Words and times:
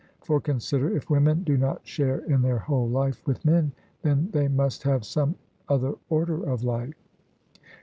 For 0.23 0.41
consider; 0.41 0.89
if 0.89 1.11
women 1.11 1.43
do 1.43 1.57
not 1.57 1.85
share 1.85 2.21
in 2.25 2.41
their 2.41 2.57
whole 2.57 2.89
life 2.89 3.21
with 3.27 3.45
men, 3.45 3.71
then 4.01 4.29
they 4.31 4.47
must 4.47 4.81
have 4.81 5.05
some 5.05 5.35
other 5.69 5.93
order 6.09 6.43
of 6.43 6.63
life. 6.63 6.99